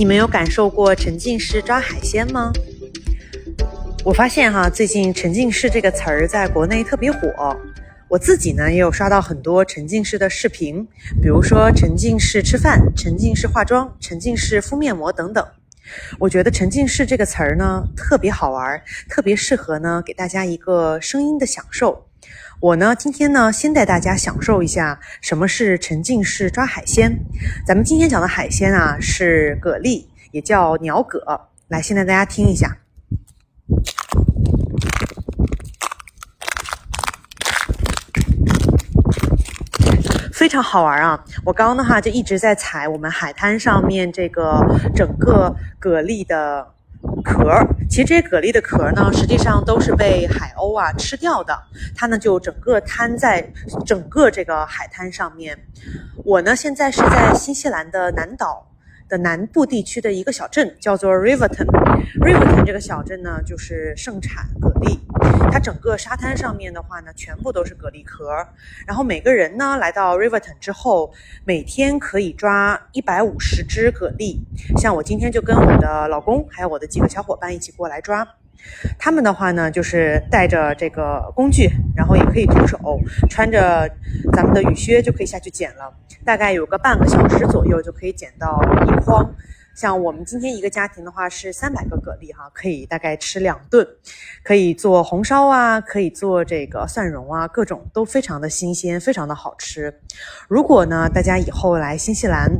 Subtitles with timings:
[0.00, 2.50] 你们有感受过沉浸式抓海鲜吗？
[4.02, 7.54] 我发现哈，最近“沉浸式”这个词儿在国内特别火。
[8.08, 10.88] 我自己呢也有刷到很多沉浸式的视频，
[11.20, 15.46] 比如说沉浸式吃饭、沉浸式化妆、沉浸式敷面膜等等。
[16.18, 22.06] 我觉得“沉浸式”这个词儿呢特别好玩，特别适合呢给大家一个声音的享受。
[22.60, 27.10] 我呢今天呢先带大家享受一下什么是沉浸式抓海鲜。
[27.66, 31.48] 咱们今天讲的海鲜啊是蛤蜊，也叫鸟蛤。
[31.68, 32.76] 来，先带大家听一下。
[40.32, 41.22] 非常好玩啊！
[41.44, 44.58] 我刚刚的话就一直在踩我们海滩上面这个
[44.96, 46.66] 整个蛤蜊的
[47.22, 47.50] 壳。
[47.88, 51.56] 其实这些蛤蜊的壳呢，实际上都是被海鸥啊吃掉的。
[51.94, 53.46] 它呢就整个摊在
[53.84, 55.58] 整个这个海滩上面。
[56.24, 58.66] 我呢现在是在新西兰的南岛。
[59.10, 61.66] 的南部地区的一个小镇叫做 Riverton。
[62.20, 64.69] Riverton 这个小镇呢，就是盛产蛤。
[65.60, 68.30] 整个沙滩上面的话呢，全部都是蛤蜊壳。
[68.86, 71.12] 然后每个人呢，来到 Riverton 之后，
[71.44, 74.38] 每天可以抓一百五十只蛤蜊。
[74.78, 78.26] 像我今天就跟我的老公还有我的几个小伙伴一起过来抓。
[78.98, 82.78] 他们的话呢，就是带着这个工具，然后也可以徒手，
[83.28, 83.88] 穿着
[84.34, 85.92] 咱们的雨靴就可以下去捡了。
[86.24, 89.34] 大概有个半个小时左右就可以捡到一筐。
[89.74, 93.86] 像我们今天一个家庭的话是三百个蛤蜊哈，可以大概吃两顿，
[94.44, 100.00] 可以做红烧啊，可以做这个蒜蓉啊，各种都非常的新鲜，非常的好吃。
[100.48, 102.50] 如果呢大家以后来新西兰，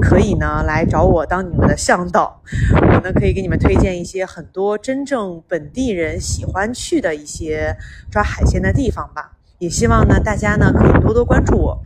[0.00, 7.76] 可以呢来找我当你们的向导，我呢可以给你们推荐一些很多真正本地人喜欢去的一些
[8.10, 9.32] 抓海鲜的地方吧。
[9.58, 11.82] 也希望呢，大家呢可以多多关注我。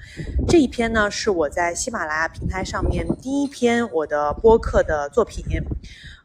[0.49, 5.45] 这一篇呢是我在喜马拉雅平台上面第一篇我的播客的作品，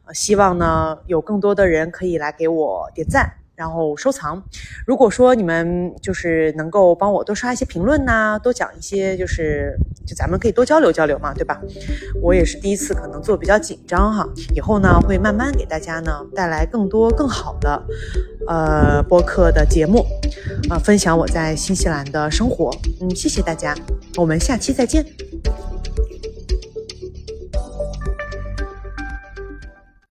[0.06, 3.34] 呃，希望呢有更多的人可以来给我点赞。
[3.56, 4.42] 然后收藏。
[4.86, 9.74] 如果说你们就是能够帮我多刷一些评论呐，多讲一些，就是
[10.06, 11.58] 就咱们可以多交流交流嘛，对吧？
[12.20, 14.28] 我也是第一次，可能做比较紧张哈。
[14.54, 17.82] 以后呢，会慢慢给大家呢带来更多更好的
[18.46, 20.04] 呃播客的节目，
[20.68, 22.70] 啊，分享我在新西兰的生活。
[23.00, 23.74] 嗯，谢谢大家，
[24.16, 25.04] 我们下期再见。